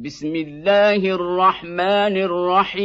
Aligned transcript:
بسم 0.00 0.36
الله 0.36 0.96
الرحمن 0.96 2.16
الرحيم. 2.16 2.84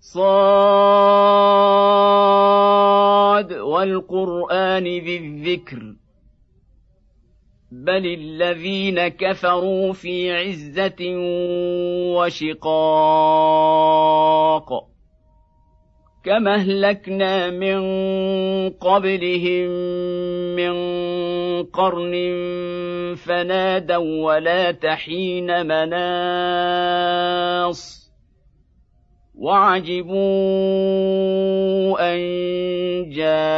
صاد 0.00 0.32
والقرآن 3.52 4.84
ذي 4.84 5.16
الذكر. 5.16 5.94
بل 7.72 8.06
الذين 8.06 9.08
كفروا 9.08 9.92
في 9.92 10.32
عزة 10.32 11.16
وشقاق. 12.16 12.52
كما 16.24 16.54
أهلكنا 16.54 17.50
من 17.50 17.80
قبلهم 18.70 19.68
من 20.56 20.72
قرن 21.62 22.14
فنادوا 23.14 24.24
ولا 24.24 24.70
تحين 24.70 25.66
مناص. 25.66 27.22
وعجبوا 29.34 30.14
أن 32.14 32.18
جاءهم 33.10 33.52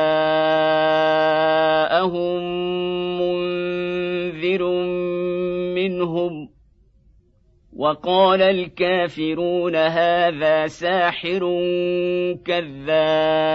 منذر 3.21 4.63
منهم. 5.75 6.49
وقال 7.77 8.43
الكافرون 8.43 9.77
هذا 9.77 10.67
ساحر 10.67 11.41
كذاب. 12.45 13.55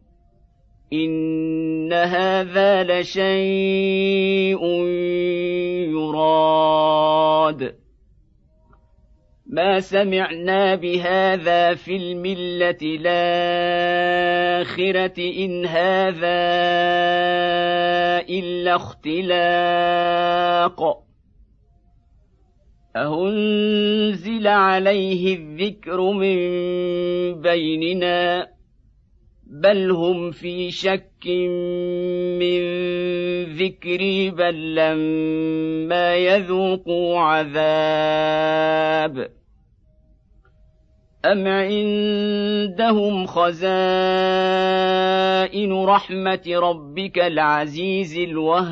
ان 0.93 1.93
هذا 1.93 2.83
لشيء 2.83 4.63
يراد. 5.91 7.75
ما 9.47 9.79
سمعنا 9.79 10.75
بهذا 10.75 11.73
في 11.73 11.95
المله 11.95 12.77
الاخره 12.81 13.23
ان 15.17 15.65
هذا 15.65 16.41
الا 18.29 18.75
اختلاق. 18.75 20.21
اهنزل 22.95 24.47
عليه 24.47 25.35
الذكر 25.35 26.11
من 26.11 26.37
بيننا. 27.41 28.60
بل 29.51 29.91
هم 29.91 30.31
في 30.31 30.71
شك 30.71 31.27
من 32.39 32.61
ذكري 33.43 34.29
بل 34.29 34.75
لما 34.75 36.15
يذوقوا 36.15 37.19
عذاب 37.19 38.61
أم 41.25 41.47
عندهم 41.47 43.25
خزائن 43.25 43.73
رحمة 45.73 46.43
ربك 46.47 47.19
العزيز 47.19 48.17
الوهاب 48.17 48.71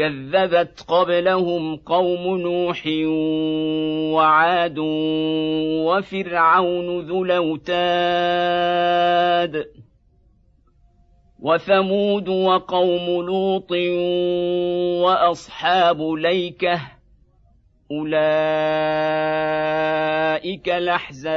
كذبت 0.00 0.84
قبلهم 0.88 1.76
قوم 1.76 2.36
نوح 2.36 2.82
وعاد 4.16 4.78
وفرعون 5.86 7.00
ذو 7.00 7.24
الأوتاد 7.24 8.50
وثمود 11.40 12.28
وقوم 12.28 13.26
لوط 13.26 13.72
وأصحاب 15.02 16.02
ليكة 16.02 16.80
أولئك 17.90 18.20
الأحزاب 20.68 21.30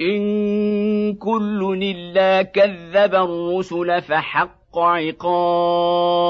إن 0.00 1.14
كل 1.14 1.78
إلا 1.82 2.42
كذب 2.42 3.14
الرسل 3.14 4.02
فحق 4.02 4.78
عقاب 4.78 6.24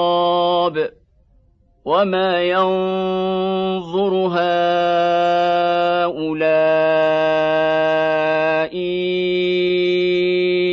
وما 1.85 2.43
ينظر 2.43 4.15
هؤلاء 4.15 4.35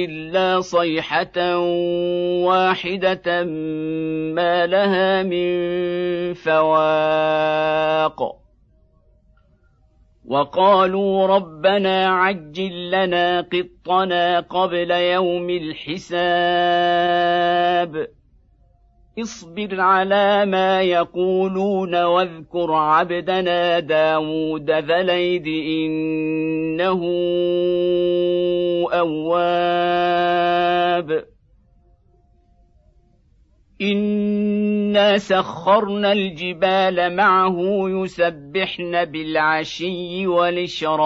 إلا 0.06 0.62
صيحة 0.62 1.58
واحدة 2.48 3.44
ما 3.44 4.66
لها 4.66 5.24
من 5.24 5.54
فواق 6.34 8.41
وقالوا 10.32 11.28
ربنا 11.28 12.08
عجل 12.08 12.92
لنا 12.92 13.42
قطنا 13.42 14.40
قبل 14.40 14.92
يوم 14.92 15.50
الحساب. 15.50 16.12
اصبر 19.20 19.82
على 19.82 20.46
ما 20.46 20.82
يقولون 20.82 22.04
واذكر 22.04 22.74
عبدنا 22.74 23.80
داود 23.80 24.72
ذا 24.72 25.02
ليد 25.04 25.48
إنه 25.48 27.02
أواب. 28.94 30.12
إنا 33.82 35.18
سخرنا 35.18 36.12
الجبال 36.12 37.16
معه 37.16 37.58
يسبحن 37.90 39.06
بالعشي 39.06 40.28
والإشراق 40.28 41.02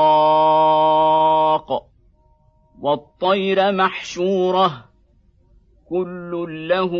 والطير 2.81 3.71
محشوره 3.71 4.85
كل 5.89 6.67
له 6.67 6.91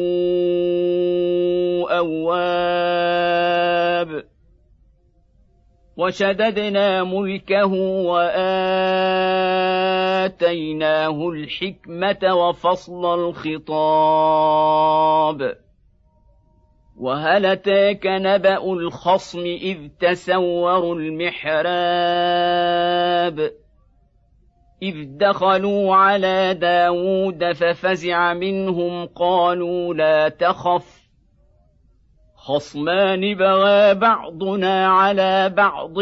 اواب 1.97 4.23
وشددنا 5.97 7.03
ملكه 7.03 7.73
واتيناه 8.05 8.49
الحكمه 11.29 12.35
وفصل 12.35 13.13
الخطاب 13.19 14.45
وهل 16.97 17.45
أتاك 17.45 18.07
نبأ 18.07 18.73
الخصم 18.73 19.39
إذ 19.39 19.77
تسوروا 19.99 20.95
المحراب؟ 20.95 21.65
إذ 24.83 25.17
دخلوا 25.17 25.95
على 25.95 26.53
داود 26.53 27.51
ففزع 27.51 28.33
منهم 28.33 29.05
قالوا 29.05 29.93
لا 29.93 30.29
تخف. 30.29 31.05
خصمان 32.35 33.35
بغى 33.35 33.93
بعضنا 33.93 34.87
على 34.87 35.49
بعض 35.49 35.93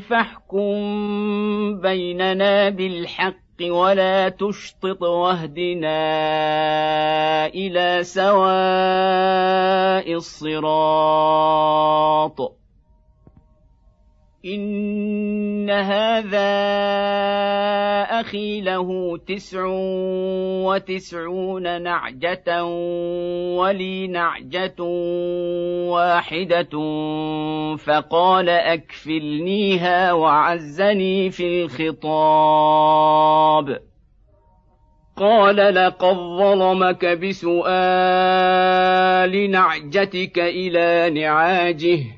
فاحكم 0.00 0.70
بيننا 1.80 2.68
بالحق. 2.68 3.47
ولا 3.62 4.28
تشطط 4.28 5.02
واهدنا 5.02 5.98
إلى 7.46 8.04
سواء 8.04 8.48
الصراط. 10.14 11.38
إن 14.44 15.70
هذا 15.70 16.38
أخي 18.20 18.60
له 18.60 19.18
تسع 19.26 19.64
وتسعون 20.64 21.82
نعجة 21.82 22.64
ولي 23.54 24.06
نعجة 24.06 24.82
واحدة 25.90 26.70
فقال 27.76 28.48
أكفلنيها 28.48 30.12
وعزني 30.12 31.30
في 31.30 31.64
الخطاب. 31.64 33.08
قال 35.16 35.56
لقد 35.56 36.16
ظلمك 36.16 37.04
بسؤال 37.04 37.60
نعجتك 39.50 40.38
إلى 40.38 41.10
نعاجه. 41.20 42.17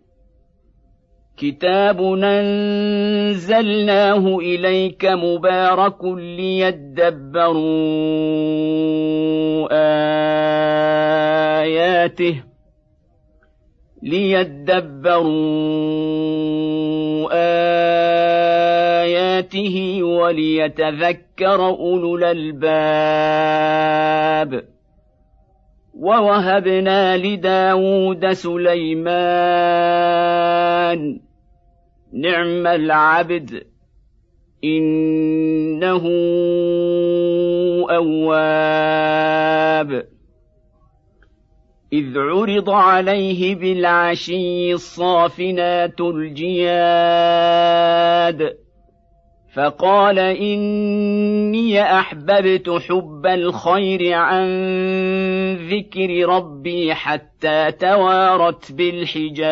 كتاب 1.41 2.01
انزلناه 2.23 3.57
اليك 4.39 5.05
مبارك 5.05 6.03
ليدبروا 6.03 7.61
اياته 11.61 12.43
ليدبروا 14.03 15.21
اياته 19.03 20.03
وليتذكر 20.03 21.65
اولو 21.65 22.15
الالباب 22.15 23.51
ووهبنا 25.93 27.17
لداود 27.17 28.31
سليمان 28.31 29.71
نعم 32.13 32.67
العبد 32.67 33.63
إنه 34.63 36.01
أواب. 37.89 39.41
إذ 41.93 42.17
عرض 42.17 42.69
عليه 42.69 43.55
بالعشي 43.55 44.73
الصافنات 44.73 46.01
الجياد 46.01 46.91
فقال 49.55 50.19
إني 50.19 51.81
أحببت 51.81 52.69
حب 52.69 53.25
الخير 53.25 54.13
عن 54.13 54.47
ذكر 55.55 56.29
ربي 56.29 56.93
حتى 56.93 57.71
توارت 57.71 58.71
بالحجاب. 58.71 59.51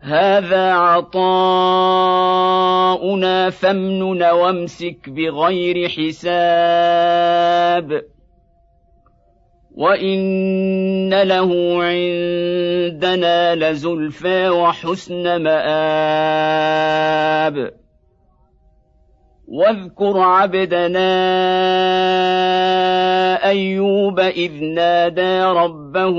هذا 0.01 0.73
عطاؤنا 0.73 1.11
فامنن 3.51 4.23
وامسك 4.23 5.09
بغير 5.09 5.89
حساب. 5.89 7.39
وان 9.79 11.15
له 11.15 11.51
عندنا 11.83 13.55
لزلفى 13.55 14.49
وحسن 14.49 15.43
مآب 15.43 16.79
واذكر 19.49 20.19
عبدنا 20.19 21.09
ايوب 23.45 24.21
اذ 24.21 24.65
نادى 24.65 25.43
ربه 25.43 26.17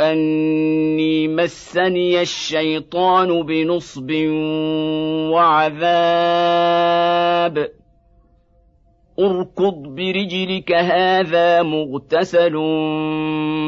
اني 0.00 1.28
مسني 1.28 2.20
الشيطان 2.20 3.42
بنصب 3.42 4.12
وعذاب 5.30 6.56
اركض 9.18 9.74
برجلك 9.74 10.72
هذا 10.72 11.62
مغتسل 11.62 12.52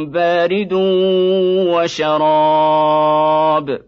بارد 0.07 0.73
وشراب. 1.73 3.79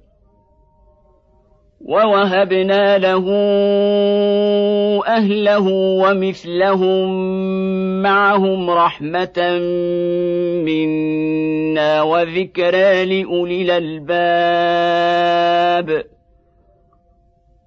ووهبنا 1.80 2.98
له 2.98 3.26
أهله 5.06 5.66
ومثلهم 6.02 7.08
معهم 8.02 8.70
رحمة 8.70 9.58
منا 10.64 12.02
وذكرى 12.02 13.04
لأولي 13.04 13.62
الألباب. 13.62 14.10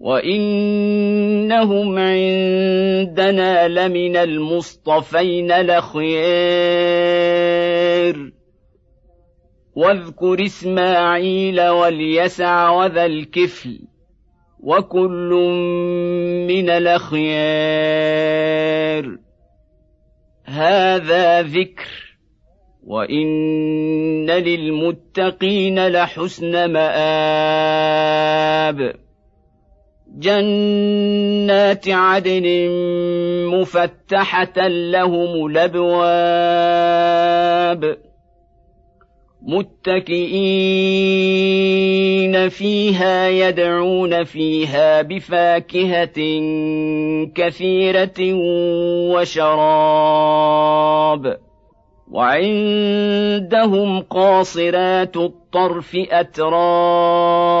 وانهم 0.00 1.98
عندنا 1.98 3.68
لمن 3.68 4.16
المصطفين 4.16 5.60
لخيار 5.60 6.20
واذكر 9.76 10.44
اسماعيل 10.44 11.60
واليسع 11.60 12.70
وذا 12.70 13.06
الكفل 13.06 13.78
وكل 14.60 15.30
من 16.48 16.70
الاخيار. 16.70 17.30
هذا 20.44 21.42
ذكر 21.42 22.16
وان 22.86 24.30
للمتقين 24.30 25.88
لحسن 25.88 26.72
مآب. 26.72 28.30
جنات 30.20 31.88
عدن 31.88 32.68
مفتحة 33.46 34.68
لهم 34.68 35.46
الأبواب 35.46 36.90
متكئين 39.42 40.48
فيها 42.48 43.28
يدعون 43.28 44.24
فيها 44.24 45.02
بفاكهة 45.02 46.20
كثيرة 47.34 48.34
وشراب 49.14 50.70
وعندهم 52.10 54.00
قاصرات 54.00 55.16
الطرف 55.16 55.96
أتراب 56.10 57.60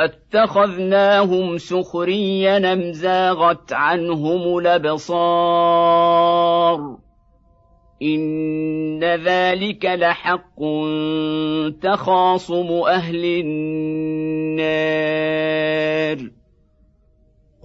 أتخذناهم 0.00 1.58
سخريا 1.58 2.72
أم 2.72 2.92
زاغت 2.92 3.72
عنهم 3.72 4.58
الأبصار؟ 4.58 5.96
إن 8.02 9.04
ذلك 9.04 9.84
لحق 9.84 10.60
تخاصم 11.82 12.82
أهل 12.88 13.24
النار. 13.24 14.76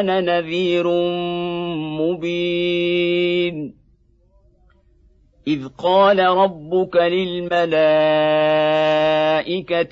أنا 0.00 0.20
نذير 0.20 0.86
مبين 2.00 3.74
اذ 5.48 5.68
قال 5.78 6.18
ربك 6.18 6.96
للملائكه 6.96 7.58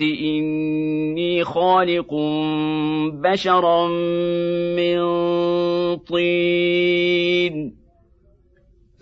اني 0.00 1.44
خالق 1.44 2.14
بشرا 3.12 3.88
من 4.76 4.98
طين 5.96 7.78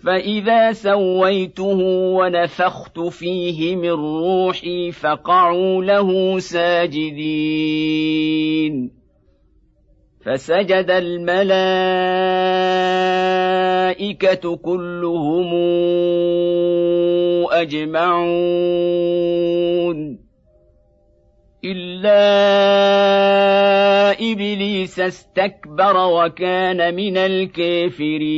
فاذا 0.03 0.71
سويته 0.71 1.77
ونفخت 2.17 2.99
فيه 2.99 3.75
من 3.75 3.89
روحي 3.89 4.91
فقعوا 4.91 5.83
له 5.83 6.39
ساجدين 6.39 7.57
فسجد 10.25 10.89
الملائكة 10.89 11.37
كلهم 14.55 15.53
أجمعون. 17.51 18.97
إلا 21.65 22.21
إبليس 24.31 24.99
استكبر 24.99 25.97
وكان 25.97 26.95
من 26.95 27.17
الكافرين. 27.17 28.37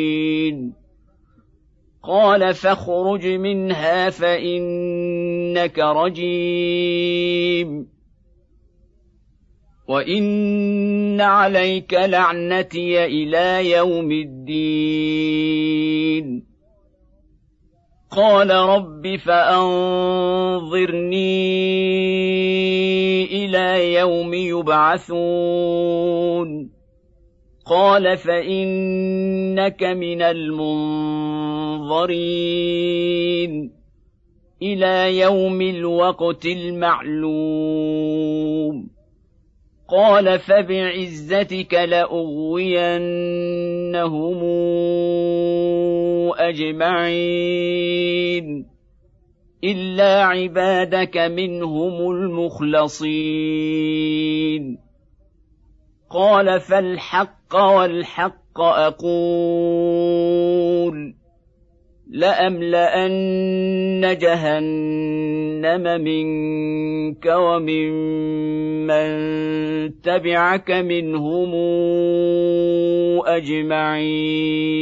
قال 2.03 2.53
فاخرج 2.53 3.27
منها 3.27 4.09
فإنك 4.09 5.79
رجيم. 5.79 7.87
وإن 9.87 11.21
عليك 11.21 11.93
لعنتي 11.93 13.05
إلى 13.05 13.71
يوم 13.71 14.11
الدين. 14.11 15.41
قال 18.11 18.49
رب 18.49 19.15
فأنظرني 19.15 19.71
إلى 23.25 23.93
يوم 23.93 24.33
يبعثون. 24.33 25.21
قال 27.71 28.17
فانك 28.17 29.83
من 29.83 30.21
المنظرين 30.21 30.91
إلى 34.61 35.19
يوم 35.19 35.61
الوقت 35.61 36.45
المعلوم 36.45 37.31
قال 39.87 40.39
فبعزتك 40.39 41.73
لاغوينهم 41.73 43.11
اجمعين 46.39 47.85
الا 49.63 50.23
عبادك 50.23 51.17
منهم 51.17 52.11
المخلصين 52.11 53.31
قال 56.13 56.59
فالحق 56.59 57.55
والحق 57.55 58.59
أقول 58.59 60.11
لأملأن 62.11 63.37
جهنم 64.17 66.01
منك 66.01 67.25
ومن 67.25 67.91
من 68.87 70.01
تبعك 70.01 70.71
منهم 70.71 71.55
أجمعين 73.25 74.81